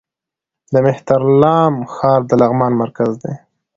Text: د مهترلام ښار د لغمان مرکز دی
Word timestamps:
د 0.73 0.75
مهترلام 0.87 1.73
ښار 1.93 2.21
د 2.29 2.31
لغمان 2.41 2.73
مرکز 2.81 3.11
دی 3.23 3.33